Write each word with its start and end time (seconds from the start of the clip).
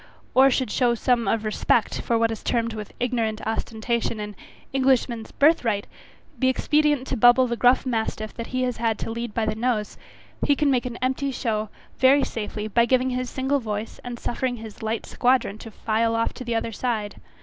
Or 0.33 0.49
should 0.49 0.71
some 0.71 0.95
show 1.27 1.31
of 1.31 1.45
respect, 1.45 2.01
for 2.01 2.17
what 2.17 2.31
is 2.31 2.41
termed 2.41 2.73
with 2.73 2.91
ignorant 2.99 3.39
ostentation 3.45 4.19
an 4.19 4.35
Englishman's 4.73 5.31
birth 5.31 5.63
right, 5.63 5.85
be 6.39 6.49
expedient 6.49 7.05
to 7.05 7.15
bubble 7.15 7.45
the 7.45 7.55
gruff 7.55 7.85
mastiff 7.85 8.33
that 8.33 8.47
he 8.47 8.63
has 8.63 8.77
to 8.97 9.11
lead 9.11 9.35
by 9.35 9.45
the 9.45 9.53
nose, 9.53 9.99
he 10.43 10.55
can 10.55 10.71
make 10.71 10.87
an 10.87 10.97
empty 11.03 11.29
show, 11.29 11.69
very 11.99 12.23
safely, 12.23 12.67
by 12.67 12.85
giving 12.87 13.11
his 13.11 13.29
single 13.29 13.59
voice, 13.59 13.99
and 14.03 14.17
suffering 14.17 14.55
his 14.55 14.81
light 14.81 15.05
squadron 15.05 15.59
to 15.59 15.69
file 15.69 16.15
off 16.15 16.33
to 16.33 16.43
the 16.43 16.55
other 16.55 16.71
side. 16.71 17.21